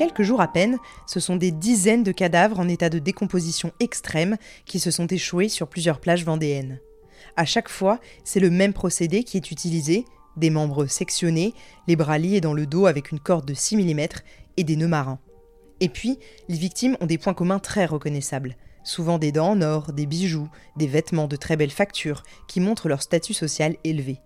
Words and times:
quelques 0.00 0.22
jours 0.22 0.40
à 0.40 0.50
peine, 0.50 0.78
ce 1.06 1.20
sont 1.20 1.36
des 1.36 1.50
dizaines 1.50 2.04
de 2.04 2.10
cadavres 2.10 2.58
en 2.58 2.68
état 2.68 2.88
de 2.88 2.98
décomposition 2.98 3.70
extrême 3.80 4.38
qui 4.64 4.80
se 4.80 4.90
sont 4.90 5.06
échoués 5.06 5.50
sur 5.50 5.68
plusieurs 5.68 6.00
plages 6.00 6.24
vendéennes. 6.24 6.80
À 7.36 7.44
chaque 7.44 7.68
fois, 7.68 8.00
c'est 8.24 8.40
le 8.40 8.48
même 8.48 8.72
procédé 8.72 9.24
qui 9.24 9.36
est 9.36 9.50
utilisé, 9.50 10.06
des 10.38 10.48
membres 10.48 10.86
sectionnés, 10.86 11.52
les 11.86 11.96
bras 11.96 12.16
liés 12.16 12.40
dans 12.40 12.54
le 12.54 12.64
dos 12.64 12.86
avec 12.86 13.10
une 13.10 13.20
corde 13.20 13.44
de 13.44 13.52
6 13.52 13.76
mm 13.76 14.06
et 14.56 14.64
des 14.64 14.76
nœuds 14.76 14.88
marins. 14.88 15.18
Et 15.80 15.90
puis, 15.90 16.18
les 16.48 16.56
victimes 16.56 16.96
ont 17.02 17.06
des 17.06 17.18
points 17.18 17.34
communs 17.34 17.58
très 17.58 17.84
reconnaissables. 17.84 18.56
Souvent 18.84 19.18
des 19.18 19.32
dents 19.32 19.50
en 19.50 19.60
or, 19.60 19.92
des 19.92 20.06
bijoux, 20.06 20.48
des 20.78 20.86
vêtements 20.86 21.28
de 21.28 21.36
très 21.36 21.58
belle 21.58 21.70
facture 21.70 22.22
qui 22.48 22.60
montrent 22.60 22.88
leur 22.88 23.02
statut 23.02 23.34
social 23.34 23.76
élevé. 23.84 24.18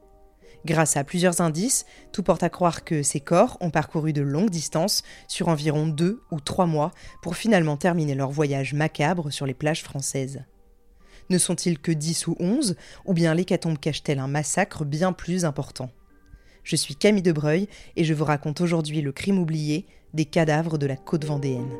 Grâce 0.65 0.97
à 0.97 1.05
plusieurs 1.05 1.43
indices, 1.43 1.85
tout 2.13 2.23
porte 2.23 2.43
à 2.43 2.49
croire 2.49 2.85
que 2.85 3.03
ces 3.03 3.21
corps 3.21 3.59
ont 3.61 3.71
parcouru 3.71 4.15
de 4.15 4.23
longues 4.23 4.51
distances 4.51 5.03
sur 5.29 5.49
environ 5.49 5.87
deux 5.87 6.23
ou 6.31 6.41
trois 6.41 6.67
mois 6.67 6.91
pour 7.23 7.37
finalement 7.37 7.77
terminer 7.77 8.15
leur 8.15 8.31
voyage 8.31 8.73
macabre 8.73 9.31
sur 9.31 9.45
les 9.45 9.53
plages 9.53 9.83
françaises. 9.83 10.43
Ne 11.31 11.39
sont-ils 11.39 11.79
que 11.79 11.93
dix 11.93 12.27
ou 12.27 12.37
onze, 12.39 12.77
ou 13.05 13.13
bien 13.13 13.35
l'hécatombe 13.35 13.79
cache-t-elle 13.79 14.19
un 14.19 14.29
massacre 14.29 14.85
bien 14.85 15.13
plus 15.13 15.45
important? 15.45 15.91
Je 16.63 16.77
suis 16.77 16.97
Camille 16.97 17.23
Debreuil 17.23 17.69
et 17.97 18.05
je 18.05 18.15
vous 18.15 18.25
raconte 18.25 18.63
aujourd'hui 18.63 19.03
le 19.03 19.13
crime 19.13 19.39
oublié 19.39 19.87
des 20.15 20.25
cadavres 20.25 20.79
de 20.79 20.87
la 20.87 20.97
côte 20.97 21.27
vendéenne. 21.27 21.71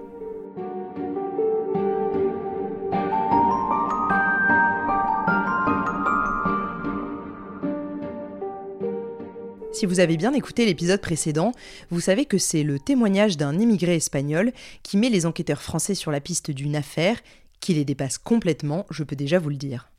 Si 9.75 9.87
vous 9.87 9.99
avez 9.99 10.17
bien 10.17 10.33
écouté 10.35 10.67
l'épisode 10.67 11.01
précédent, 11.01 11.51
vous 11.91 11.99
savez 11.99 12.27
que 12.27 12.39
c'est 12.39 12.63
le 12.63 12.79
témoignage 12.79 13.37
d'un 13.37 13.59
immigré 13.59 13.97
espagnol 13.97 14.53
qui 14.85 14.97
met 14.97 15.09
les 15.09 15.27
enquêteurs 15.27 15.63
français 15.63 15.97
sur 15.97 16.13
la 16.13 16.21
piste 16.21 16.53
d'une 16.53 16.77
affaire 16.77 17.19
qui 17.59 17.75
les 17.75 17.85
dépasse 17.85 18.17
complètement, 18.17 18.87
je 18.91 19.03
peux 19.03 19.17
déjà 19.17 19.41
vous 19.41 19.49
le 19.49 19.57
dire. 19.57 19.91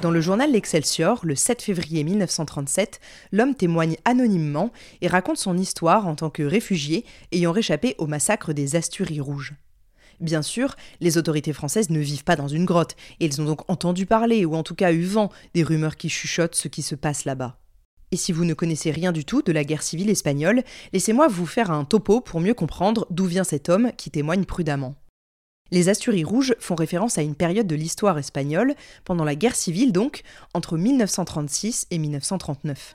Dans 0.00 0.10
le 0.10 0.22
journal 0.22 0.50
L'Excelsior, 0.50 1.20
le 1.22 1.34
7 1.34 1.60
février 1.60 2.02
1937, 2.02 2.98
l'homme 3.30 3.54
témoigne 3.54 3.98
anonymement 4.06 4.72
et 5.02 5.06
raconte 5.06 5.36
son 5.36 5.58
histoire 5.58 6.06
en 6.06 6.14
tant 6.14 6.30
que 6.30 6.44
réfugié 6.44 7.04
ayant 7.30 7.52
réchappé 7.52 7.94
au 7.98 8.06
massacre 8.06 8.54
des 8.54 8.74
Asturies 8.74 9.20
rouges. 9.20 9.52
Bien 10.20 10.40
sûr, 10.40 10.76
les 11.00 11.18
autorités 11.18 11.52
françaises 11.52 11.90
ne 11.90 12.00
vivent 12.00 12.24
pas 12.24 12.36
dans 12.36 12.48
une 12.48 12.64
grotte, 12.64 12.96
et 13.20 13.26
elles 13.26 13.42
ont 13.42 13.44
donc 13.44 13.70
entendu 13.70 14.06
parler, 14.06 14.46
ou 14.46 14.54
en 14.54 14.62
tout 14.62 14.74
cas 14.74 14.94
eu 14.94 15.02
vent, 15.02 15.30
des 15.52 15.62
rumeurs 15.62 15.98
qui 15.98 16.08
chuchotent 16.08 16.54
ce 16.54 16.68
qui 16.68 16.80
se 16.80 16.94
passe 16.94 17.26
là-bas. 17.26 17.58
Et 18.12 18.16
si 18.16 18.32
vous 18.32 18.44
ne 18.44 18.54
connaissez 18.54 18.90
rien 18.90 19.12
du 19.12 19.24
tout 19.24 19.42
de 19.42 19.52
la 19.52 19.64
guerre 19.64 19.82
civile 19.82 20.10
espagnole, 20.10 20.62
laissez-moi 20.92 21.28
vous 21.28 21.46
faire 21.46 21.70
un 21.70 21.84
topo 21.84 22.20
pour 22.20 22.40
mieux 22.40 22.54
comprendre 22.54 23.06
d'où 23.10 23.24
vient 23.24 23.44
cet 23.44 23.68
homme 23.68 23.90
qui 23.96 24.10
témoigne 24.10 24.44
prudemment. 24.44 24.94
Les 25.72 25.88
Asturies 25.88 26.24
rouges 26.24 26.54
font 26.60 26.76
référence 26.76 27.18
à 27.18 27.22
une 27.22 27.34
période 27.34 27.66
de 27.66 27.74
l'histoire 27.74 28.18
espagnole, 28.18 28.76
pendant 29.04 29.24
la 29.24 29.34
guerre 29.34 29.56
civile 29.56 29.92
donc, 29.92 30.22
entre 30.54 30.78
1936 30.78 31.88
et 31.90 31.98
1939. 31.98 32.94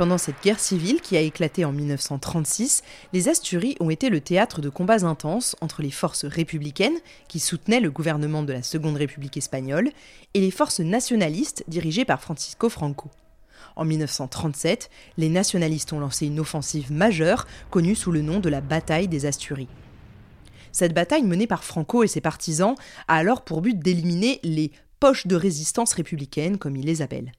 Pendant 0.00 0.16
cette 0.16 0.42
guerre 0.42 0.58
civile 0.58 1.02
qui 1.02 1.18
a 1.18 1.20
éclaté 1.20 1.66
en 1.66 1.72
1936, 1.72 2.82
les 3.12 3.28
Asturies 3.28 3.76
ont 3.80 3.90
été 3.90 4.08
le 4.08 4.22
théâtre 4.22 4.62
de 4.62 4.70
combats 4.70 5.04
intenses 5.04 5.56
entre 5.60 5.82
les 5.82 5.90
forces 5.90 6.24
républicaines, 6.24 6.96
qui 7.28 7.38
soutenaient 7.38 7.80
le 7.80 7.90
gouvernement 7.90 8.42
de 8.42 8.54
la 8.54 8.62
Seconde 8.62 8.96
République 8.96 9.36
espagnole, 9.36 9.90
et 10.32 10.40
les 10.40 10.50
forces 10.50 10.80
nationalistes 10.80 11.64
dirigées 11.68 12.06
par 12.06 12.22
Francisco 12.22 12.70
Franco. 12.70 13.10
En 13.76 13.84
1937, 13.84 14.88
les 15.18 15.28
nationalistes 15.28 15.92
ont 15.92 16.00
lancé 16.00 16.24
une 16.28 16.40
offensive 16.40 16.90
majeure 16.90 17.46
connue 17.68 17.94
sous 17.94 18.10
le 18.10 18.22
nom 18.22 18.40
de 18.40 18.48
la 18.48 18.62
bataille 18.62 19.06
des 19.06 19.26
Asturies. 19.26 19.68
Cette 20.72 20.94
bataille 20.94 21.24
menée 21.24 21.46
par 21.46 21.62
Franco 21.62 22.04
et 22.04 22.08
ses 22.08 22.22
partisans 22.22 22.74
a 23.06 23.16
alors 23.16 23.44
pour 23.44 23.60
but 23.60 23.78
d'éliminer 23.78 24.40
les 24.44 24.72
poches 24.98 25.26
de 25.26 25.36
résistance 25.36 25.92
républicaine, 25.92 26.56
comme 26.56 26.76
il 26.76 26.86
les 26.86 27.02
appelle. 27.02 27.32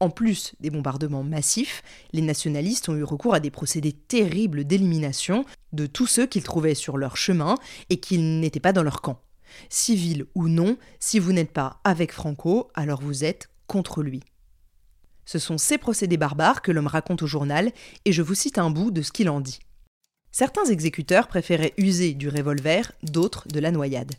En 0.00 0.10
plus 0.10 0.54
des 0.60 0.70
bombardements 0.70 1.24
massifs, 1.24 1.82
les 2.12 2.22
nationalistes 2.22 2.88
ont 2.88 2.94
eu 2.94 3.02
recours 3.02 3.34
à 3.34 3.40
des 3.40 3.50
procédés 3.50 3.92
terribles 3.92 4.64
d'élimination 4.64 5.44
de 5.72 5.86
tous 5.86 6.06
ceux 6.06 6.26
qu'ils 6.26 6.44
trouvaient 6.44 6.74
sur 6.74 6.96
leur 6.96 7.16
chemin 7.16 7.56
et 7.90 7.98
qui 7.98 8.18
n'étaient 8.18 8.60
pas 8.60 8.72
dans 8.72 8.84
leur 8.84 9.00
camp. 9.00 9.20
Civil 9.70 10.26
ou 10.34 10.48
non, 10.48 10.76
si 11.00 11.18
vous 11.18 11.32
n'êtes 11.32 11.52
pas 11.52 11.80
avec 11.82 12.12
Franco, 12.12 12.70
alors 12.74 13.00
vous 13.00 13.24
êtes 13.24 13.48
contre 13.66 14.02
lui. 14.02 14.22
Ce 15.24 15.38
sont 15.38 15.58
ces 15.58 15.78
procédés 15.78 16.16
barbares 16.16 16.62
que 16.62 16.70
l'homme 16.72 16.86
raconte 16.86 17.22
au 17.22 17.26
journal, 17.26 17.72
et 18.04 18.12
je 18.12 18.22
vous 18.22 18.34
cite 18.34 18.58
un 18.58 18.70
bout 18.70 18.90
de 18.90 19.02
ce 19.02 19.12
qu'il 19.12 19.28
en 19.28 19.40
dit. 19.40 19.58
Certains 20.30 20.66
exécuteurs 20.66 21.26
préféraient 21.26 21.74
user 21.76 22.14
du 22.14 22.28
revolver, 22.28 22.92
d'autres 23.02 23.48
de 23.48 23.60
la 23.60 23.70
noyade. 23.70 24.14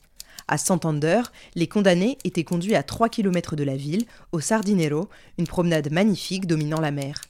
À 0.52 0.58
Santander, 0.58 1.22
les 1.54 1.68
condamnés 1.68 2.18
étaient 2.24 2.44
conduits 2.44 2.74
à 2.74 2.82
3 2.82 3.08
km 3.10 3.56
de 3.56 3.64
la 3.64 3.78
ville, 3.78 4.06
au 4.32 4.40
Sardinero, 4.40 5.08
une 5.38 5.46
promenade 5.46 5.92
magnifique 5.92 6.48
dominant 6.48 6.82
la 6.82 6.90
mer. 6.90 7.22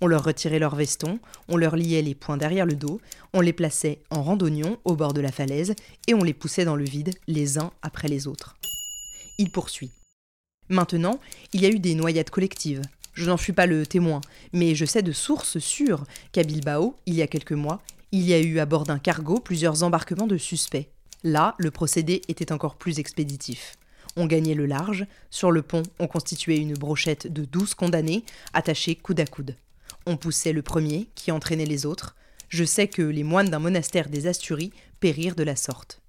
On 0.00 0.06
leur 0.06 0.22
retirait 0.22 0.60
leurs 0.60 0.76
vestons, 0.76 1.18
on 1.48 1.56
leur 1.56 1.74
liait 1.74 2.00
les 2.00 2.14
poings 2.14 2.36
derrière 2.36 2.66
le 2.66 2.76
dos, 2.76 3.00
on 3.34 3.40
les 3.40 3.52
plaçait 3.52 3.98
en 4.10 4.22
randonnion 4.22 4.78
au 4.84 4.94
bord 4.94 5.14
de 5.14 5.20
la 5.20 5.32
falaise 5.32 5.74
et 6.06 6.14
on 6.14 6.22
les 6.22 6.32
poussait 6.32 6.64
dans 6.64 6.76
le 6.76 6.84
vide 6.84 7.10
les 7.26 7.58
uns 7.58 7.72
après 7.82 8.06
les 8.06 8.28
autres. 8.28 8.54
Il 9.38 9.50
poursuit. 9.50 9.90
Maintenant, 10.68 11.18
il 11.52 11.62
y 11.62 11.66
a 11.66 11.70
eu 11.70 11.80
des 11.80 11.96
noyades 11.96 12.30
collectives. 12.30 12.82
Je 13.14 13.28
n'en 13.28 13.36
suis 13.36 13.52
pas 13.52 13.66
le 13.66 13.84
témoin, 13.84 14.20
mais 14.52 14.76
je 14.76 14.84
sais 14.84 15.02
de 15.02 15.10
sources 15.10 15.58
sûres 15.58 16.04
qu'à 16.30 16.44
Bilbao, 16.44 16.94
il 17.06 17.14
y 17.14 17.22
a 17.22 17.26
quelques 17.26 17.50
mois, 17.50 17.82
il 18.12 18.22
y 18.22 18.32
a 18.32 18.38
eu 18.38 18.60
à 18.60 18.64
bord 18.64 18.84
d'un 18.84 19.00
cargo 19.00 19.40
plusieurs 19.40 19.82
embarquements 19.82 20.28
de 20.28 20.38
suspects. 20.38 20.88
Là, 21.22 21.54
le 21.58 21.70
procédé 21.70 22.22
était 22.28 22.52
encore 22.52 22.76
plus 22.76 22.98
expéditif. 22.98 23.76
On 24.16 24.26
gagnait 24.26 24.54
le 24.54 24.66
large, 24.66 25.06
sur 25.30 25.50
le 25.50 25.62
pont, 25.62 25.82
on 25.98 26.06
constituait 26.06 26.56
une 26.56 26.74
brochette 26.74 27.32
de 27.32 27.44
douze 27.44 27.74
condamnés, 27.74 28.24
attachés 28.52 28.96
coude 28.96 29.20
à 29.20 29.26
coude. 29.26 29.54
On 30.06 30.16
poussait 30.16 30.52
le 30.52 30.62
premier, 30.62 31.08
qui 31.14 31.30
entraînait 31.30 31.66
les 31.66 31.86
autres. 31.86 32.16
Je 32.48 32.64
sais 32.64 32.88
que 32.88 33.02
les 33.02 33.22
moines 33.22 33.50
d'un 33.50 33.58
monastère 33.58 34.08
des 34.08 34.26
Asturies 34.26 34.72
périrent 34.98 35.36
de 35.36 35.44
la 35.44 35.56
sorte. 35.56 36.00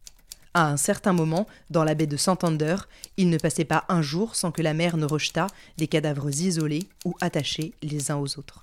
À 0.54 0.68
un 0.68 0.78
certain 0.78 1.14
moment, 1.14 1.48
dans 1.70 1.84
la 1.84 1.94
baie 1.94 2.08
de 2.08 2.18
Santander, 2.18 2.76
il 3.18 3.30
ne 3.30 3.38
passait 3.38 3.66
pas 3.66 3.86
un 3.88 4.02
jour 4.02 4.36
sans 4.36 4.52
que 4.52 4.62
la 4.62 4.74
mer 4.74 4.98
ne 4.98 5.06
rejetât 5.06 5.48
des 5.78 5.88
cadavres 5.88 6.30
isolés 6.30 6.90
ou 7.06 7.16
attachés 7.22 7.74
les 7.82 8.12
uns 8.12 8.18
aux 8.18 8.38
autres. 8.38 8.60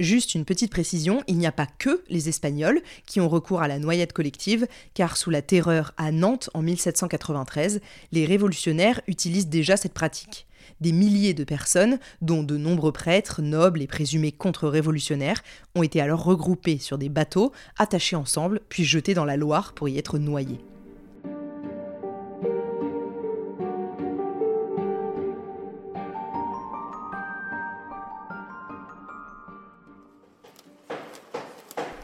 Juste 0.00 0.34
une 0.34 0.44
petite 0.44 0.72
précision, 0.72 1.22
il 1.28 1.38
n'y 1.38 1.46
a 1.46 1.52
pas 1.52 1.66
que 1.66 2.02
les 2.08 2.28
Espagnols 2.28 2.82
qui 3.06 3.20
ont 3.20 3.28
recours 3.28 3.62
à 3.62 3.68
la 3.68 3.78
noyade 3.78 4.12
collective, 4.12 4.66
car 4.92 5.16
sous 5.16 5.30
la 5.30 5.40
terreur 5.40 5.92
à 5.96 6.10
Nantes 6.10 6.50
en 6.52 6.62
1793, 6.62 7.80
les 8.10 8.26
révolutionnaires 8.26 9.00
utilisent 9.06 9.48
déjà 9.48 9.76
cette 9.76 9.94
pratique. 9.94 10.48
Des 10.80 10.90
milliers 10.90 11.34
de 11.34 11.44
personnes, 11.44 12.00
dont 12.22 12.42
de 12.42 12.56
nombreux 12.56 12.90
prêtres, 12.90 13.40
nobles 13.40 13.82
et 13.82 13.86
présumés 13.86 14.32
contre-révolutionnaires, 14.32 15.42
ont 15.76 15.84
été 15.84 16.00
alors 16.00 16.24
regroupés 16.24 16.78
sur 16.78 16.98
des 16.98 17.08
bateaux, 17.08 17.52
attachés 17.78 18.16
ensemble, 18.16 18.62
puis 18.68 18.84
jetés 18.84 19.14
dans 19.14 19.24
la 19.24 19.36
Loire 19.36 19.74
pour 19.74 19.88
y 19.88 19.96
être 19.96 20.18
noyés. 20.18 20.58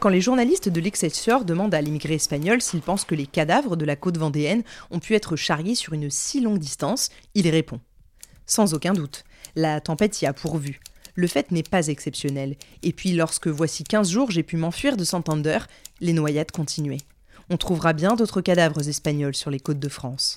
Quand 0.01 0.09
les 0.09 0.19
journalistes 0.19 0.67
de 0.67 0.81
l'Excelsior 0.81 1.45
demandent 1.45 1.75
à 1.75 1.81
l'immigré 1.81 2.15
espagnol 2.15 2.59
s'il 2.59 2.81
pense 2.81 3.05
que 3.05 3.13
les 3.13 3.27
cadavres 3.27 3.75
de 3.75 3.85
la 3.85 3.95
côte 3.95 4.17
vendéenne 4.17 4.63
ont 4.89 4.97
pu 4.97 5.13
être 5.13 5.35
charriés 5.35 5.75
sur 5.75 5.93
une 5.93 6.09
si 6.09 6.41
longue 6.41 6.57
distance, 6.57 7.09
il 7.35 7.47
répond 7.47 7.79
Sans 8.47 8.73
aucun 8.73 8.93
doute, 8.93 9.23
la 9.55 9.79
tempête 9.79 10.19
y 10.23 10.25
a 10.25 10.33
pourvu. 10.33 10.79
Le 11.13 11.27
fait 11.27 11.51
n'est 11.51 11.61
pas 11.61 11.85
exceptionnel, 11.85 12.55
et 12.81 12.93
puis 12.93 13.11
lorsque 13.11 13.47
voici 13.47 13.83
15 13.83 14.09
jours 14.09 14.31
j'ai 14.31 14.41
pu 14.41 14.57
m'enfuir 14.57 14.97
de 14.97 15.03
Santander, 15.03 15.59
les 15.99 16.13
noyades 16.13 16.49
continuaient. 16.49 17.05
On 17.51 17.57
trouvera 17.57 17.93
bien 17.93 18.15
d'autres 18.15 18.41
cadavres 18.41 18.89
espagnols 18.89 19.35
sur 19.35 19.51
les 19.51 19.59
côtes 19.59 19.77
de 19.77 19.87
France. 19.87 20.33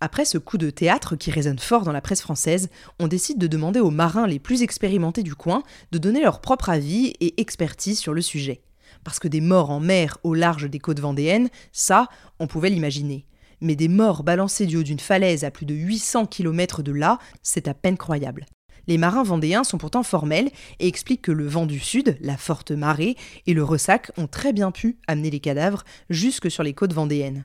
Après 0.00 0.24
ce 0.24 0.38
coup 0.38 0.58
de 0.58 0.70
théâtre 0.70 1.16
qui 1.16 1.32
résonne 1.32 1.58
fort 1.58 1.82
dans 1.82 1.92
la 1.92 2.00
presse 2.00 2.20
française, 2.20 2.70
on 3.00 3.08
décide 3.08 3.38
de 3.38 3.48
demander 3.48 3.80
aux 3.80 3.90
marins 3.90 4.28
les 4.28 4.38
plus 4.38 4.62
expérimentés 4.62 5.24
du 5.24 5.34
coin 5.34 5.64
de 5.90 5.98
donner 5.98 6.22
leur 6.22 6.40
propre 6.40 6.68
avis 6.68 7.14
et 7.18 7.40
expertise 7.40 7.98
sur 7.98 8.14
le 8.14 8.22
sujet. 8.22 8.62
Parce 9.02 9.18
que 9.18 9.26
des 9.26 9.40
morts 9.40 9.70
en 9.70 9.80
mer 9.80 10.18
au 10.22 10.34
large 10.34 10.70
des 10.70 10.78
côtes 10.78 11.00
vendéennes, 11.00 11.48
ça, 11.72 12.06
on 12.38 12.46
pouvait 12.46 12.70
l'imaginer. 12.70 13.26
Mais 13.60 13.74
des 13.74 13.88
morts 13.88 14.22
balancés 14.22 14.66
du 14.66 14.76
haut 14.76 14.84
d'une 14.84 15.00
falaise 15.00 15.42
à 15.42 15.50
plus 15.50 15.66
de 15.66 15.74
800 15.74 16.26
km 16.26 16.84
de 16.84 16.92
là, 16.92 17.18
c'est 17.42 17.66
à 17.66 17.74
peine 17.74 17.96
croyable. 17.96 18.46
Les 18.86 18.98
marins 18.98 19.24
vendéens 19.24 19.64
sont 19.64 19.78
pourtant 19.78 20.04
formels 20.04 20.50
et 20.78 20.86
expliquent 20.86 21.22
que 21.22 21.32
le 21.32 21.46
vent 21.46 21.66
du 21.66 21.80
sud, 21.80 22.16
la 22.20 22.36
forte 22.36 22.70
marée 22.70 23.16
et 23.46 23.52
le 23.52 23.64
ressac 23.64 24.12
ont 24.16 24.28
très 24.28 24.52
bien 24.52 24.70
pu 24.70 24.96
amener 25.08 25.30
les 25.30 25.40
cadavres 25.40 25.82
jusque 26.08 26.50
sur 26.50 26.62
les 26.62 26.72
côtes 26.72 26.94
vendéennes. 26.94 27.42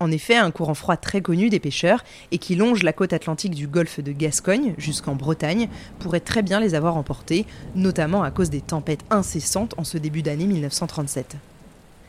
En 0.00 0.10
effet, 0.10 0.36
un 0.36 0.50
courant 0.50 0.74
froid 0.74 0.96
très 0.96 1.20
connu 1.20 1.50
des 1.50 1.60
pêcheurs 1.60 2.02
et 2.32 2.38
qui 2.38 2.56
longe 2.56 2.82
la 2.82 2.92
côte 2.92 3.12
atlantique 3.12 3.54
du 3.54 3.68
golfe 3.68 4.00
de 4.00 4.10
Gascogne 4.10 4.74
jusqu'en 4.76 5.14
Bretagne 5.14 5.68
pourrait 6.00 6.20
très 6.20 6.42
bien 6.42 6.58
les 6.58 6.74
avoir 6.74 6.96
emportés, 6.96 7.46
notamment 7.76 8.24
à 8.24 8.32
cause 8.32 8.50
des 8.50 8.60
tempêtes 8.60 9.04
incessantes 9.10 9.74
en 9.78 9.84
ce 9.84 9.96
début 9.96 10.22
d'année 10.22 10.46
1937. 10.46 11.36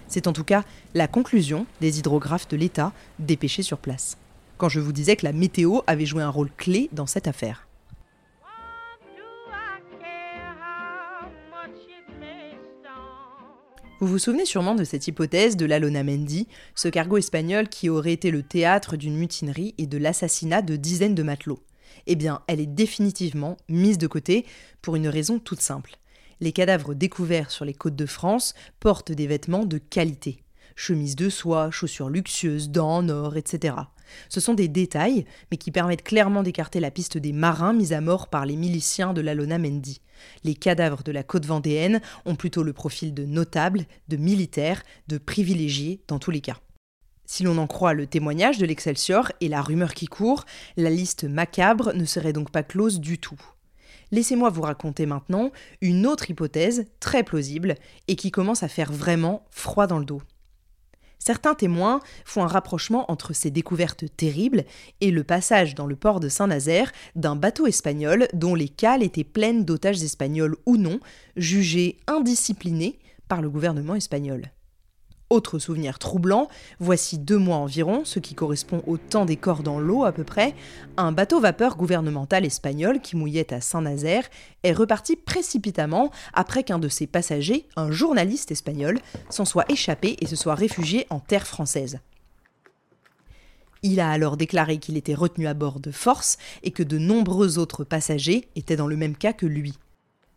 C'est 0.08 0.28
en 0.28 0.34
tout 0.34 0.44
cas 0.44 0.64
la 0.96 1.08
conclusion 1.08 1.68
des 1.80 2.00
hydrographes 2.00 2.48
de 2.48 2.58
l'État 2.58 2.92
dépêchés 3.20 3.64
sur 3.64 3.78
place. 3.78 4.18
Quand 4.58 4.70
je 4.70 4.80
vous 4.80 4.94
disais 4.94 5.16
que 5.16 5.26
la 5.26 5.34
météo 5.34 5.80
avait 5.86 6.06
joué 6.06 6.24
un 6.24 6.30
rôle 6.30 6.50
clé 6.58 6.90
dans 6.92 7.08
cette 7.08 7.28
affaire. 7.28 7.65
Vous 14.02 14.08
vous 14.08 14.20
souvenez 14.20 14.44
sûrement 14.44 14.76
de 14.76 14.84
cette 14.84 15.08
hypothèse 15.08 15.56
de 15.56 15.66
l'Alona 15.66 16.04
Mendy, 16.04 16.50
ce 16.76 16.90
cargo 16.90 17.16
espagnol 17.16 17.70
qui 17.70 17.88
aurait 17.88 18.12
été 18.12 18.30
le 18.30 18.44
théâtre 18.44 18.98
d'une 18.98 19.16
mutinerie 19.16 19.74
et 19.78 19.88
de 19.88 19.98
l'assassinat 19.98 20.62
de 20.62 20.76
dizaines 20.76 21.16
de 21.16 21.24
matelots. 21.24 21.64
Eh 22.06 22.16
bien, 22.16 22.42
elle 22.48 22.60
est 22.60 22.66
définitivement 22.66 23.56
mise 23.70 23.98
de 23.98 24.08
côté 24.08 24.46
pour 24.82 24.98
une 24.98 25.08
raison 25.08 25.40
toute 25.40 25.62
simple. 25.62 25.98
Les 26.42 26.52
cadavres 26.52 26.94
découverts 26.94 27.52
sur 27.52 27.64
les 27.64 27.74
côtes 27.74 27.96
de 27.96 28.06
France 28.06 28.54
portent 28.82 29.14
des 29.14 29.28
vêtements 29.28 29.66
de 29.66 29.78
qualité. 29.78 30.44
Chemises 30.76 31.16
de 31.16 31.30
soie, 31.30 31.72
chaussures 31.72 32.10
luxueuses, 32.10 32.70
dents 32.70 32.98
en 32.98 33.08
or, 33.08 33.38
etc. 33.38 33.76
Ce 34.30 34.40
sont 34.40 34.54
des 34.54 34.68
détails, 34.68 35.26
mais 35.52 35.58
qui 35.58 35.72
permettent 35.72 36.04
clairement 36.04 36.44
d'écarter 36.44 36.80
la 36.80 36.92
piste 36.92 37.18
des 37.18 37.34
marins 37.34 37.74
mis 37.74 37.94
à 37.94 38.02
mort 38.02 38.28
par 38.28 38.46
les 38.46 38.56
miliciens 38.56 39.14
de 39.14 39.22
l'Alona 39.22 39.58
Mendy. 39.58 40.02
Les 40.44 40.56
cadavres 40.56 41.04
de 41.04 41.12
la 41.12 41.24
côte 41.24 41.46
vendéenne 41.46 42.02
ont 42.26 42.36
plutôt 42.36 42.64
le 42.64 42.74
profil 42.74 43.14
de 43.14 43.26
notables, 43.26 43.86
de 44.08 44.18
militaires, 44.18 44.84
de 45.08 45.18
privilégiés 45.18 46.02
dans 46.08 46.20
tous 46.20 46.32
les 46.32 46.42
cas. 46.42 46.58
Si 47.26 47.44
l'on 47.44 47.58
en 47.58 47.68
croit 47.68 47.94
le 47.94 48.06
témoignage 48.06 48.60
de 48.60 48.66
l'Excelsior 48.66 49.32
et 49.42 49.48
la 49.48 49.62
rumeur 49.62 49.94
qui 49.94 50.06
court, 50.06 50.46
la 50.78 50.92
liste 50.92 51.24
macabre 51.24 51.94
ne 51.94 52.06
serait 52.06 52.34
donc 52.34 52.52
pas 52.52 52.64
close 52.64 53.00
du 53.00 53.18
tout. 53.18 53.42
Laissez-moi 54.12 54.52
vous 54.52 54.62
raconter 54.62 55.08
maintenant 55.08 55.52
une 55.82 56.06
autre 56.06 56.30
hypothèse 56.30 56.86
très 57.00 57.24
plausible 57.24 57.76
et 58.08 58.16
qui 58.16 58.30
commence 58.30 58.62
à 58.62 58.68
faire 58.68 58.92
vraiment 58.92 59.44
froid 59.50 59.88
dans 59.88 59.98
le 59.98 60.06
dos. 60.06 60.22
Certains 61.20 61.56
témoins 61.56 62.00
font 62.24 62.44
un 62.44 62.48
rapprochement 62.48 63.10
entre 63.12 63.34
ces 63.34 63.52
découvertes 63.52 64.06
terribles 64.16 64.64
et 65.02 65.12
le 65.12 65.24
passage 65.24 65.76
dans 65.76 65.88
le 65.88 65.96
port 65.96 66.20
de 66.20 66.30
Saint-Nazaire 66.30 66.92
d'un 67.16 67.36
bateau 67.36 67.68
espagnol 67.68 68.28
dont 68.34 68.56
les 68.56 68.70
cales 68.70 69.04
étaient 69.04 69.24
pleines 69.24 69.66
d'otages 69.66 70.04
espagnols 70.04 70.56
ou 70.66 70.78
non, 70.78 71.00
jugés 71.36 71.98
indisciplinés 72.08 73.00
par 73.28 73.42
le 73.42 73.50
gouvernement 73.50 73.96
espagnol. 73.96 74.52
Autre 75.32 75.58
souvenir 75.58 75.98
troublant, 75.98 76.50
voici 76.80 77.18
deux 77.18 77.40
mois 77.40 77.58
environ, 77.58 78.06
ce 78.06 78.20
qui 78.20 78.36
correspond 78.36 78.84
au 78.86 78.98
temps 78.98 79.26
des 79.26 79.38
corps 79.38 79.64
dans 79.64 79.80
l'eau 79.80 80.04
à 80.04 80.12
peu 80.12 80.24
près, 80.24 80.54
un 80.98 81.12
bateau 81.12 81.40
vapeur 81.40 81.78
gouvernemental 81.78 82.46
espagnol 82.46 83.00
qui 83.02 83.16
mouillait 83.16 83.52
à 83.52 83.60
Saint-Nazaire 83.60 84.30
est 84.62 84.72
reparti 84.72 85.16
précipitamment 85.16 86.12
après 86.34 86.64
qu'un 86.64 86.78
de 86.78 86.90
ses 86.90 87.08
passagers, 87.08 87.66
un 87.76 87.90
journaliste 87.90 88.52
espagnol, 88.52 89.00
s'en 89.32 89.46
soit 89.46 89.66
échappé 89.72 90.16
et 90.22 90.28
se 90.28 90.36
soit 90.36 90.54
réfugié 90.54 91.08
en 91.10 91.20
terre 91.20 91.48
française. 91.48 92.00
Il 93.82 94.00
a 94.00 94.12
alors 94.12 94.38
déclaré 94.38 94.78
qu'il 94.78 94.96
était 94.96 95.16
retenu 95.16 95.48
à 95.48 95.56
bord 95.56 95.80
de 95.80 95.92
force 95.92 96.38
et 96.62 96.70
que 96.70 96.84
de 96.84 97.00
nombreux 97.00 97.58
autres 97.58 97.84
passagers 97.84 98.48
étaient 98.56 98.76
dans 98.76 98.88
le 98.88 98.96
même 98.96 99.16
cas 99.16 99.34
que 99.34 99.48
lui. 99.48 99.74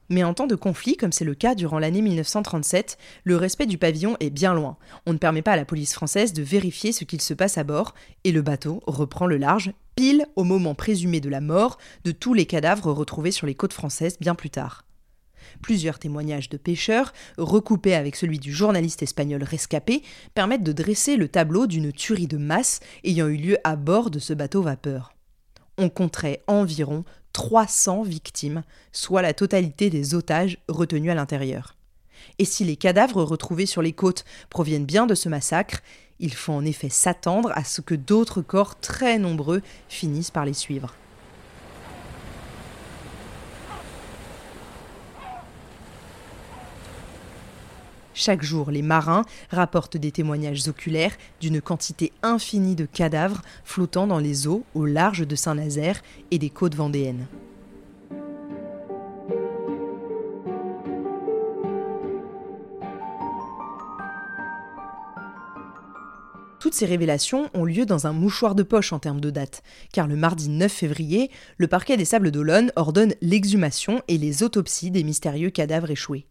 Mais 0.09 0.25
en 0.25 0.33
temps 0.33 0.47
de 0.47 0.55
conflit, 0.55 0.97
comme 0.97 1.13
c'est 1.13 1.25
le 1.25 1.35
cas 1.35 1.55
durant 1.55 1.79
l'année 1.79 2.01
1937, 2.01 2.97
le 3.25 3.37
respect 3.37 3.67
du 3.67 3.77
pavillon 3.77 4.17
est 4.21 4.31
bien 4.31 4.55
loin. 4.55 4.79
On 5.07 5.13
ne 5.13 5.19
permet 5.19 5.43
pas 5.43 5.53
à 5.53 5.57
la 5.57 5.67
police 5.67 5.93
française 5.93 6.33
de 6.33 6.43
vérifier 6.43 6.93
ce 6.93 7.05
qu'il 7.05 7.21
se 7.21 7.35
passe 7.35 7.59
à 7.59 7.65
bord, 7.65 7.95
et 8.25 8.33
le 8.33 8.43
bateau 8.43 8.83
reprend 8.87 9.27
le 9.27 9.37
large, 9.37 9.73
pile 9.97 10.27
au 10.37 10.45
moment 10.45 10.75
présumé 10.75 11.21
de 11.21 11.29
la 11.29 11.41
mort 11.41 11.79
de 12.05 12.13
tous 12.13 12.33
les 12.33 12.47
cadavres 12.47 12.93
retrouvés 12.93 13.33
sur 13.33 13.47
les 13.47 13.55
côtes 13.55 13.73
françaises 13.73 14.19
bien 14.19 14.35
plus 14.35 14.51
tard. 14.51 14.85
Plusieurs 15.63 15.99
témoignages 15.99 16.49
de 16.49 16.57
pêcheurs, 16.57 17.13
recoupés 17.37 17.95
avec 17.95 18.17
celui 18.17 18.39
du 18.39 18.53
journaliste 18.53 19.03
espagnol 19.03 19.43
rescapé, 19.43 20.03
permettent 20.35 20.63
de 20.63 20.73
dresser 20.73 21.17
le 21.17 21.29
tableau 21.29 21.67
d'une 21.67 21.93
tuerie 21.93 22.27
de 22.27 22.39
masse 22.39 22.81
ayant 23.05 23.29
eu 23.29 23.37
lieu 23.37 23.59
à 23.65 23.77
bord 23.77 24.11
de 24.11 24.19
ce 24.19 24.33
bateau 24.33 24.63
vapeur. 24.63 25.15
On 25.77 25.89
compterait 25.89 26.43
environ 26.47 27.05
300 27.39 28.03
victimes, 28.03 28.65
soit 28.91 29.23
la 29.23 29.33
totalité 29.33 29.91
des 29.91 30.17
otages 30.17 30.59
retenus 30.67 31.13
à 31.13 31.15
l'intérieur. 31.15 31.77
Et 32.41 32.45
si 32.45 32.65
les 32.65 32.75
cadavres 32.75 33.23
retrouvés 33.23 33.65
sur 33.65 33.81
les 33.81 33.93
côtes 33.93 34.25
proviennent 34.51 34.85
bien 34.85 35.07
de 35.07 35.15
ce 35.15 35.29
massacre, 35.29 35.79
il 36.19 36.35
faut 36.35 36.53
en 36.53 36.65
effet 36.65 36.89
s'attendre 36.89 37.53
à 37.55 37.63
ce 37.63 37.81
que 37.81 37.95
d'autres 37.95 38.43
corps 38.43 38.81
très 38.81 39.21
nombreux 39.21 39.63
finissent 39.89 40.33
par 40.33 40.45
les 40.45 40.53
suivre. 40.53 40.97
Chaque 48.21 48.43
jour, 48.43 48.73
les 48.73 48.83
marins 48.83 49.25
rapportent 49.49 49.97
des 49.97 50.11
témoignages 50.11 50.67
oculaires 50.67 51.17
d'une 51.41 51.61
quantité 51.61 52.13
infinie 52.25 52.75
de 52.75 52.85
cadavres 52.85 53.43
flottant 53.63 54.09
dans 54.09 54.19
les 54.19 54.49
eaux 54.49 54.65
au 54.75 54.87
large 54.87 55.25
de 55.25 55.37
Saint-Nazaire 55.37 56.03
et 56.33 56.41
des 56.41 56.51
côtes 56.51 56.75
vendéennes. 56.75 57.29
Toutes 66.59 66.75
ces 66.75 66.87
révélations 66.87 67.49
ont 67.55 67.65
lieu 67.65 67.87
dans 67.87 68.09
un 68.09 68.13
mouchoir 68.13 68.57
de 68.57 68.65
poche 68.65 68.93
en 68.93 68.99
termes 68.99 69.21
de 69.21 69.31
date, 69.31 69.63
car 69.93 70.09
le 70.09 70.17
mardi 70.17 70.49
9 70.49 70.73
février, 70.73 71.31
le 71.57 71.69
parquet 71.69 71.97
des 71.97 72.05
Sables 72.05 72.33
d'Olonne 72.33 72.73
ordonne 72.75 73.15
l'exhumation 73.23 74.03
et 74.09 74.19
les 74.19 74.43
autopsies 74.43 74.91
des 74.91 75.05
mystérieux 75.05 75.51
cadavres 75.51 75.93
échoués. 75.93 76.28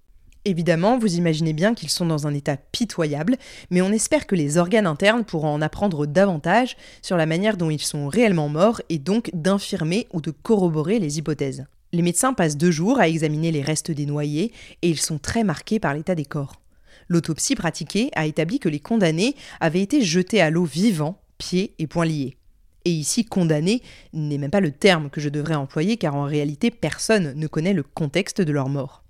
Évidemment, 0.48 0.98
vous 0.98 1.16
imaginez 1.16 1.52
bien 1.52 1.74
qu'ils 1.74 1.90
sont 1.90 2.06
dans 2.06 2.26
un 2.26 2.34
état 2.34 2.56
pitoyable, 2.56 3.36
mais 3.70 3.82
on 3.82 3.92
espère 3.92 4.26
que 4.26 4.34
les 4.34 4.58
organes 4.58 4.88
internes 4.88 5.26
pourront 5.26 5.50
en 5.50 5.62
apprendre 5.62 6.06
davantage 6.06 6.78
sur 7.02 7.18
la 7.18 7.26
manière 7.26 7.58
dont 7.58 7.70
ils 7.70 7.82
sont 7.82 8.08
réellement 8.08 8.48
morts 8.48 8.82
et 8.88 8.98
donc 8.98 9.30
d'infirmer 9.34 10.08
ou 10.14 10.22
de 10.22 10.32
corroborer 10.32 11.00
les 11.00 11.18
hypothèses. 11.18 11.66
Les 11.92 12.02
médecins 12.02 12.34
passent 12.34 12.56
deux 12.56 12.72
jours 12.72 12.98
à 12.98 13.10
examiner 13.10 13.52
les 13.52 13.62
restes 13.62 13.92
des 13.92 14.06
noyés 14.06 14.54
et 14.84 14.90
ils 14.90 15.02
sont 15.02 15.20
très 15.20 15.44
marqués 15.44 15.82
par 15.82 15.94
l'état 15.94 16.16
des 16.16 16.24
corps. 16.24 16.62
L'autopsie 17.10 17.56
pratiquée 17.56 18.10
a 18.16 18.26
établi 18.26 18.60
que 18.60 18.70
les 18.70 18.80
condamnés 18.80 19.36
avaient 19.60 19.82
été 19.82 20.02
jetés 20.02 20.40
à 20.40 20.50
l'eau 20.50 20.64
vivants, 20.64 21.20
pieds 21.38 21.76
et 21.78 21.88
poings 21.88 22.06
liés. 22.06 22.38
Et 22.86 22.92
ici, 22.92 23.26
condamné 23.26 23.82
n'est 24.14 24.38
même 24.38 24.50
pas 24.50 24.62
le 24.62 24.72
terme 24.72 25.10
que 25.10 25.20
je 25.20 25.28
devrais 25.28 25.56
employer 25.56 25.98
car 25.98 26.16
en 26.16 26.24
réalité 26.24 26.72
personne 26.72 27.34
ne 27.34 27.48
connaît 27.48 27.74
le 27.74 27.84
contexte 27.84 28.40
de 28.40 28.54
leur 28.54 28.70
mort. 28.70 29.04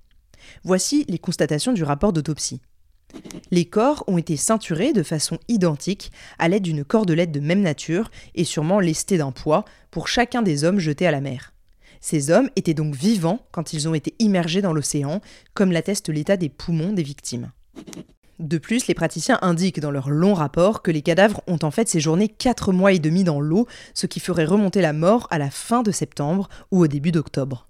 Voici 0.63 1.05
les 1.07 1.19
constatations 1.19 1.73
du 1.73 1.83
rapport 1.83 2.13
d'autopsie. 2.13 2.61
Les 3.51 3.65
corps 3.65 4.03
ont 4.07 4.17
été 4.17 4.35
ceinturés 4.35 4.93
de 4.93 5.03
façon 5.03 5.39
identique 5.47 6.11
à 6.39 6.49
l'aide 6.49 6.63
d'une 6.63 6.83
cordelette 6.83 7.31
de 7.31 7.39
même 7.39 7.61
nature 7.61 8.11
et 8.35 8.43
sûrement 8.43 8.79
lestés 8.79 9.17
d'un 9.17 9.31
poids 9.31 9.65
pour 9.91 10.07
chacun 10.07 10.41
des 10.41 10.63
hommes 10.63 10.79
jetés 10.79 11.07
à 11.07 11.11
la 11.11 11.21
mer. 11.21 11.53
Ces 12.01 12.29
hommes 12.29 12.49
étaient 12.55 12.73
donc 12.73 12.95
vivants 12.95 13.39
quand 13.51 13.73
ils 13.73 13.87
ont 13.87 13.93
été 13.93 14.13
immergés 14.19 14.61
dans 14.61 14.73
l'océan, 14.73 15.21
comme 15.53 15.71
l'atteste 15.71 16.09
l'état 16.09 16.37
des 16.37 16.49
poumons 16.49 16.93
des 16.93 17.03
victimes. 17.03 17.51
De 18.39 18.59
plus, 18.59 18.85
les 18.85 18.93
praticiens 18.93 19.39
indiquent 19.41 19.79
dans 19.79 19.89
leur 19.89 20.11
long 20.11 20.35
rapport 20.35 20.83
que 20.83 20.91
les 20.91 21.01
cadavres 21.01 21.41
ont 21.47 21.57
en 21.63 21.71
fait 21.71 21.89
séjourné 21.89 22.27
4 22.27 22.71
mois 22.71 22.93
et 22.93 22.99
demi 22.99 23.23
dans 23.23 23.39
l'eau, 23.39 23.65
ce 23.95 24.05
qui 24.05 24.19
ferait 24.19 24.45
remonter 24.45 24.79
la 24.81 24.93
mort 24.93 25.27
à 25.31 25.39
la 25.39 25.49
fin 25.49 25.81
de 25.81 25.91
septembre 25.91 26.47
ou 26.71 26.81
au 26.81 26.87
début 26.87 27.11
d'octobre. 27.11 27.67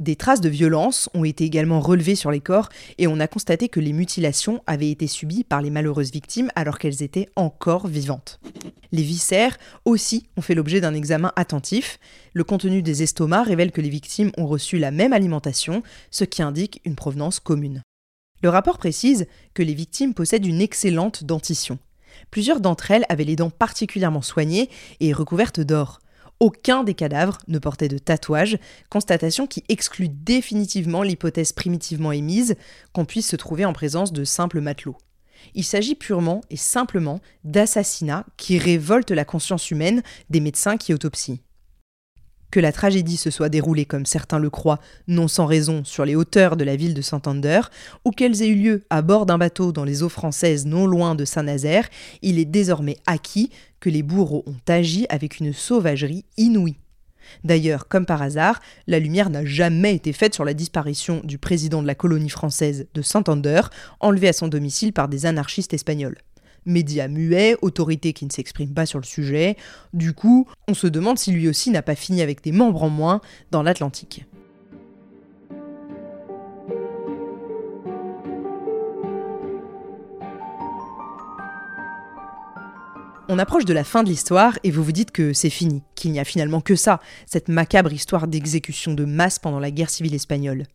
Des 0.00 0.16
traces 0.16 0.40
de 0.40 0.48
violence 0.48 1.10
ont 1.12 1.24
été 1.24 1.44
également 1.44 1.78
relevées 1.78 2.14
sur 2.14 2.30
les 2.30 2.40
corps 2.40 2.70
et 2.96 3.06
on 3.06 3.20
a 3.20 3.28
constaté 3.28 3.68
que 3.68 3.80
les 3.80 3.92
mutilations 3.92 4.62
avaient 4.66 4.90
été 4.90 5.06
subies 5.06 5.44
par 5.44 5.60
les 5.60 5.68
malheureuses 5.68 6.10
victimes 6.10 6.50
alors 6.54 6.78
qu'elles 6.78 7.02
étaient 7.02 7.28
encore 7.36 7.86
vivantes. 7.86 8.40
Les 8.92 9.02
viscères 9.02 9.58
aussi 9.84 10.26
ont 10.38 10.40
fait 10.40 10.54
l'objet 10.54 10.80
d'un 10.80 10.94
examen 10.94 11.32
attentif. 11.36 11.98
Le 12.32 12.44
contenu 12.44 12.80
des 12.80 13.02
estomacs 13.02 13.46
révèle 13.46 13.72
que 13.72 13.82
les 13.82 13.90
victimes 13.90 14.32
ont 14.38 14.46
reçu 14.46 14.78
la 14.78 14.90
même 14.90 15.12
alimentation, 15.12 15.82
ce 16.10 16.24
qui 16.24 16.40
indique 16.40 16.80
une 16.86 16.96
provenance 16.96 17.38
commune. 17.38 17.82
Le 18.42 18.48
rapport 18.48 18.78
précise 18.78 19.26
que 19.52 19.62
les 19.62 19.74
victimes 19.74 20.14
possèdent 20.14 20.46
une 20.46 20.62
excellente 20.62 21.24
dentition. 21.24 21.78
Plusieurs 22.30 22.60
d'entre 22.60 22.90
elles 22.90 23.04
avaient 23.10 23.24
les 23.24 23.36
dents 23.36 23.50
particulièrement 23.50 24.22
soignées 24.22 24.70
et 25.00 25.12
recouvertes 25.12 25.60
d'or. 25.60 26.00
Aucun 26.40 26.84
des 26.84 26.94
cadavres 26.94 27.36
ne 27.48 27.58
portait 27.58 27.88
de 27.88 27.98
tatouage, 27.98 28.58
constatation 28.88 29.46
qui 29.46 29.62
exclut 29.68 30.08
définitivement 30.08 31.02
l'hypothèse 31.02 31.52
primitivement 31.52 32.12
émise 32.12 32.56
qu'on 32.94 33.04
puisse 33.04 33.28
se 33.28 33.36
trouver 33.36 33.66
en 33.66 33.74
présence 33.74 34.10
de 34.10 34.24
simples 34.24 34.62
matelots. 34.62 34.96
Il 35.54 35.64
s'agit 35.64 35.94
purement 35.94 36.40
et 36.48 36.56
simplement 36.56 37.20
d'assassinats 37.44 38.24
qui 38.38 38.56
révoltent 38.56 39.10
la 39.10 39.26
conscience 39.26 39.70
humaine 39.70 40.02
des 40.30 40.40
médecins 40.40 40.78
qui 40.78 40.94
autopsient. 40.94 41.38
Que 42.50 42.60
la 42.60 42.72
tragédie 42.72 43.16
se 43.16 43.30
soit 43.30 43.48
déroulée 43.48 43.84
comme 43.84 44.06
certains 44.06 44.38
le 44.38 44.50
croient, 44.50 44.80
non 45.06 45.28
sans 45.28 45.46
raison, 45.46 45.84
sur 45.84 46.04
les 46.04 46.16
hauteurs 46.16 46.56
de 46.56 46.64
la 46.64 46.76
ville 46.76 46.94
de 46.94 47.02
Santander, 47.02 47.60
ou 48.04 48.10
qu'elles 48.10 48.42
aient 48.42 48.48
eu 48.48 48.56
lieu 48.56 48.82
à 48.90 49.02
bord 49.02 49.26
d'un 49.26 49.38
bateau 49.38 49.72
dans 49.72 49.84
les 49.84 50.02
eaux 50.02 50.08
françaises 50.08 50.66
non 50.66 50.86
loin 50.86 51.14
de 51.14 51.24
Saint-Nazaire, 51.24 51.88
il 52.22 52.38
est 52.38 52.44
désormais 52.44 52.96
acquis 53.06 53.50
que 53.78 53.90
les 53.90 54.02
bourreaux 54.02 54.44
ont 54.46 54.60
agi 54.68 55.06
avec 55.08 55.38
une 55.38 55.52
sauvagerie 55.52 56.24
inouïe. 56.36 56.76
D'ailleurs, 57.44 57.88
comme 57.88 58.06
par 58.06 58.22
hasard, 58.22 58.60
la 58.86 58.98
lumière 58.98 59.30
n'a 59.30 59.44
jamais 59.44 59.94
été 59.94 60.12
faite 60.12 60.34
sur 60.34 60.44
la 60.44 60.54
disparition 60.54 61.20
du 61.24 61.38
président 61.38 61.82
de 61.82 61.86
la 61.86 61.94
colonie 61.94 62.28
française 62.28 62.86
de 62.92 63.02
Santander, 63.02 63.62
enlevé 64.00 64.28
à 64.28 64.32
son 64.32 64.48
domicile 64.48 64.92
par 64.92 65.08
des 65.08 65.26
anarchistes 65.26 65.74
espagnols 65.74 66.18
médias 66.66 67.08
muets, 67.08 67.56
autorités 67.62 68.12
qui 68.12 68.24
ne 68.24 68.30
s'expriment 68.30 68.74
pas 68.74 68.86
sur 68.86 68.98
le 68.98 69.04
sujet. 69.04 69.56
Du 69.92 70.12
coup, 70.12 70.46
on 70.68 70.74
se 70.74 70.86
demande 70.86 71.18
si 71.18 71.32
lui 71.32 71.48
aussi 71.48 71.70
n'a 71.70 71.82
pas 71.82 71.94
fini 71.94 72.22
avec 72.22 72.42
des 72.42 72.52
membres 72.52 72.82
en 72.82 72.90
moins 72.90 73.20
dans 73.50 73.62
l'Atlantique. 73.62 74.24
On 83.32 83.38
approche 83.38 83.64
de 83.64 83.72
la 83.72 83.84
fin 83.84 84.02
de 84.02 84.08
l'histoire 84.08 84.58
et 84.64 84.72
vous 84.72 84.82
vous 84.82 84.90
dites 84.90 85.12
que 85.12 85.32
c'est 85.32 85.50
fini, 85.50 85.84
qu'il 85.94 86.10
n'y 86.10 86.18
a 86.18 86.24
finalement 86.24 86.60
que 86.60 86.74
ça, 86.74 86.98
cette 87.26 87.48
macabre 87.48 87.92
histoire 87.92 88.26
d'exécution 88.26 88.92
de 88.92 89.04
masse 89.04 89.38
pendant 89.38 89.60
la 89.60 89.70
guerre 89.70 89.88
civile 89.88 90.16
espagnole. 90.16 90.66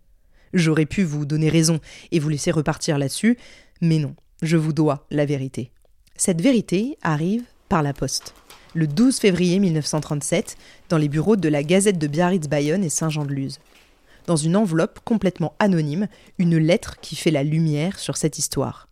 J'aurais 0.53 0.85
pu 0.85 1.03
vous 1.03 1.25
donner 1.25 1.49
raison 1.49 1.81
et 2.13 2.19
vous 2.19 2.29
laisser 2.29 2.51
repartir 2.51 2.97
là-dessus, 2.97 3.37
mais 3.81 3.99
non, 3.99 4.15
je 4.41 4.55
vous 4.55 4.71
dois 4.71 5.05
la 5.11 5.25
vérité. 5.25 5.73
Cette 6.17 6.41
vérité 6.41 6.97
arrive 7.01 7.43
par 7.67 7.83
la 7.83 7.91
poste. 7.91 8.33
Le 8.73 8.87
12 8.87 9.17
février 9.17 9.59
1937, 9.59 10.55
dans 10.87 10.97
les 10.97 11.09
bureaux 11.09 11.35
de 11.35 11.49
la 11.49 11.61
Gazette 11.61 11.97
de 11.97 12.07
Biarritz-Bayonne 12.07 12.85
et 12.85 12.89
Saint-Jean-de-Luz. 12.89 13.59
Dans 14.25 14.37
une 14.37 14.55
enveloppe 14.55 15.01
complètement 15.03 15.53
anonyme, 15.59 16.07
une 16.37 16.57
lettre 16.57 17.01
qui 17.01 17.17
fait 17.17 17.31
la 17.31 17.43
lumière 17.43 17.99
sur 17.99 18.15
cette 18.15 18.39
histoire. 18.39 18.87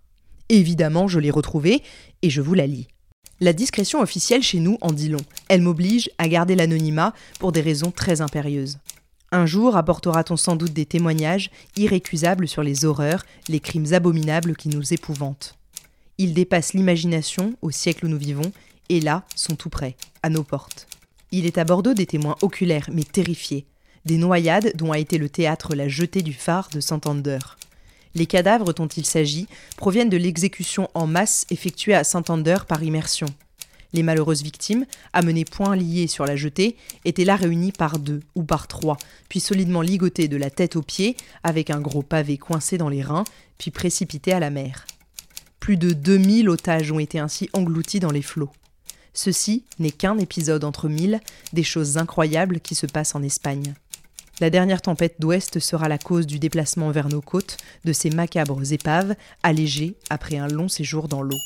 Évidemment, 0.49 1.07
je 1.07 1.19
l'ai 1.19 1.31
retrouvée 1.31 1.81
et 2.23 2.29
je 2.29 2.41
vous 2.41 2.55
la 2.55 2.67
lis. 2.67 2.89
La 3.39 3.53
discrétion 3.53 4.01
officielle 4.01 4.43
chez 4.43 4.59
nous 4.59 4.77
en 4.81 4.91
dit 4.91 5.09
long. 5.09 5.25
Elle 5.47 5.61
m'oblige 5.61 6.09
à 6.17 6.27
garder 6.27 6.55
l'anonymat 6.55 7.13
pour 7.39 7.53
des 7.53 7.61
raisons 7.61 7.91
très 7.91 8.19
impérieuses. 8.19 8.79
Un 9.31 9.45
jour 9.45 9.77
apportera-t-on 9.77 10.35
sans 10.35 10.57
doute 10.57 10.73
des 10.73 10.85
témoignages 10.85 11.51
irrécusables 11.77 12.49
sur 12.49 12.63
les 12.63 12.83
horreurs, 12.83 13.23
les 13.47 13.61
crimes 13.61 13.93
abominables 13.93 14.57
qui 14.57 14.67
nous 14.67 14.93
épouvantent. 14.93 15.57
Ils 16.17 16.33
dépassent 16.33 16.73
l'imagination 16.73 17.55
au 17.61 17.71
siècle 17.71 18.05
où 18.05 18.09
nous 18.09 18.17
vivons, 18.17 18.51
et 18.89 18.99
là 18.99 19.23
sont 19.35 19.55
tout 19.55 19.69
près, 19.69 19.95
à 20.21 20.29
nos 20.29 20.43
portes. 20.43 20.87
Il 21.31 21.45
est 21.45 21.57
à 21.57 21.63
Bordeaux 21.63 21.93
des 21.93 22.05
témoins 22.05 22.35
oculaires 22.41 22.89
mais 22.91 23.03
terrifiés, 23.03 23.65
des 24.05 24.17
noyades 24.17 24.73
dont 24.75 24.91
a 24.91 24.99
été 24.99 25.17
le 25.17 25.29
théâtre 25.29 25.75
la 25.75 25.87
jetée 25.87 26.21
du 26.21 26.33
phare 26.33 26.69
de 26.71 26.79
Santander. 26.79 27.39
Les 28.15 28.27
cadavres 28.27 28.73
dont 28.73 28.87
il 28.87 29.05
s'agit 29.05 29.47
proviennent 29.75 30.09
de 30.09 30.17
l'exécution 30.17 30.89
en 30.93 31.07
masse 31.07 31.47
effectuée 31.49 31.95
à 31.95 32.03
Santander 32.03 32.57
par 32.67 32.83
immersion. 32.83 33.25
Les 33.93 34.03
malheureuses 34.03 34.43
victimes, 34.43 34.85
amenées 35.13 35.45
point 35.45 35.75
liées 35.75 36.07
sur 36.07 36.25
la 36.25 36.35
jetée, 36.35 36.75
étaient 37.05 37.25
là 37.25 37.35
réunies 37.35 37.71
par 37.71 37.99
deux 37.99 38.21
ou 38.35 38.43
par 38.43 38.67
trois, 38.67 38.97
puis 39.29 39.39
solidement 39.39 39.81
ligotées 39.81 40.27
de 40.27 40.37
la 40.37 40.49
tête 40.49 40.75
aux 40.75 40.81
pieds, 40.81 41.15
avec 41.43 41.69
un 41.69 41.79
gros 41.79 42.01
pavé 42.01 42.37
coincé 42.37 42.77
dans 42.77 42.89
les 42.89 43.03
reins, 43.03 43.23
puis 43.57 43.71
précipitées 43.71 44.33
à 44.33 44.39
la 44.39 44.49
mer. 44.49 44.85
Plus 45.63 45.77
de 45.77 45.93
2000 45.93 46.49
otages 46.49 46.91
ont 46.91 46.99
été 46.99 47.19
ainsi 47.19 47.49
engloutis 47.53 48.01
dans 48.01 48.11
les 48.11 48.21
flots. 48.21 48.51
Ceci 49.13 49.63
n'est 49.79 49.91
qu'un 49.91 50.17
épisode 50.17 50.65
entre 50.65 50.89
mille 50.89 51.21
des 51.53 51.63
choses 51.63 51.97
incroyables 51.97 52.59
qui 52.59 52.75
se 52.75 52.85
passent 52.85 53.15
en 53.15 53.23
Espagne. 53.23 53.73
La 54.41 54.49
dernière 54.49 54.81
tempête 54.81 55.21
d'ouest 55.21 55.59
sera 55.59 55.87
la 55.87 55.97
cause 55.97 56.27
du 56.27 56.37
déplacement 56.37 56.91
vers 56.91 57.07
nos 57.07 57.21
côtes 57.21 57.55
de 57.85 57.93
ces 57.93 58.09
macabres 58.09 58.73
épaves 58.73 59.15
allégées 59.41 59.95
après 60.09 60.35
un 60.35 60.49
long 60.49 60.67
séjour 60.67 61.07
dans 61.07 61.21
l'eau. 61.21 61.39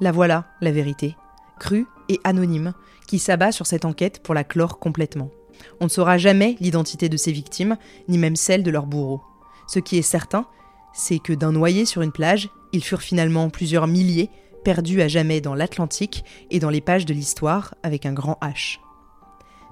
La 0.00 0.12
voilà, 0.12 0.46
la 0.60 0.70
vérité, 0.70 1.16
crue 1.58 1.88
et 2.08 2.20
anonyme, 2.22 2.72
qui 3.08 3.18
s'abat 3.18 3.50
sur 3.50 3.66
cette 3.66 3.84
enquête 3.84 4.22
pour 4.22 4.34
la 4.34 4.44
clore 4.44 4.78
complètement. 4.78 5.32
On 5.80 5.86
ne 5.86 5.90
saura 5.90 6.18
jamais 6.18 6.56
l'identité 6.60 7.08
de 7.08 7.16
ces 7.16 7.32
victimes, 7.32 7.78
ni 8.06 8.16
même 8.16 8.36
celle 8.36 8.62
de 8.62 8.70
leurs 8.70 8.86
bourreaux. 8.86 9.22
Ce 9.66 9.80
qui 9.80 9.98
est 9.98 10.02
certain, 10.02 10.46
c'est 10.92 11.18
que 11.18 11.32
d'un 11.32 11.52
noyé 11.52 11.84
sur 11.84 12.02
une 12.02 12.12
plage, 12.12 12.50
ils 12.72 12.84
furent 12.84 13.02
finalement 13.02 13.50
plusieurs 13.50 13.86
milliers, 13.86 14.30
perdus 14.64 15.02
à 15.02 15.08
jamais 15.08 15.40
dans 15.40 15.54
l'Atlantique 15.54 16.24
et 16.50 16.58
dans 16.58 16.70
les 16.70 16.80
pages 16.80 17.06
de 17.06 17.14
l'histoire 17.14 17.74
avec 17.82 18.06
un 18.06 18.12
grand 18.12 18.38
H. 18.42 18.78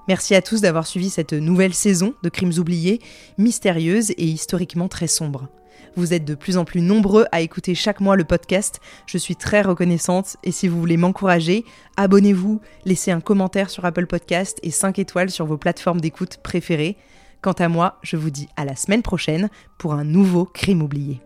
Merci 0.07 0.35
à 0.35 0.41
tous 0.41 0.61
d'avoir 0.61 0.87
suivi 0.87 1.09
cette 1.09 1.33
nouvelle 1.33 1.73
saison 1.73 2.15
de 2.23 2.29
Crimes 2.29 2.57
oubliés, 2.57 2.99
mystérieuse 3.37 4.11
et 4.11 4.25
historiquement 4.25 4.87
très 4.87 5.07
sombre. 5.07 5.47
Vous 5.95 6.13
êtes 6.13 6.25
de 6.25 6.35
plus 6.35 6.57
en 6.57 6.65
plus 6.65 6.81
nombreux 6.81 7.25
à 7.31 7.41
écouter 7.41 7.75
chaque 7.75 7.99
mois 7.99 8.15
le 8.15 8.23
podcast. 8.23 8.79
Je 9.05 9.17
suis 9.17 9.35
très 9.35 9.61
reconnaissante 9.61 10.37
et 10.43 10.51
si 10.51 10.67
vous 10.67 10.79
voulez 10.79 10.97
m'encourager, 10.97 11.65
abonnez-vous, 11.97 12.61
laissez 12.85 13.11
un 13.11 13.19
commentaire 13.19 13.69
sur 13.69 13.83
Apple 13.85 14.07
Podcast 14.07 14.59
et 14.63 14.71
5 14.71 14.99
étoiles 14.99 15.29
sur 15.29 15.45
vos 15.45 15.57
plateformes 15.57 16.01
d'écoute 16.01 16.37
préférées. 16.41 16.97
Quant 17.41 17.53
à 17.53 17.69
moi, 17.69 17.97
je 18.03 18.17
vous 18.17 18.29
dis 18.29 18.47
à 18.55 18.65
la 18.65 18.75
semaine 18.75 19.01
prochaine 19.01 19.49
pour 19.79 19.93
un 19.93 20.03
nouveau 20.03 20.45
crime 20.45 20.83
oublié. 20.83 21.21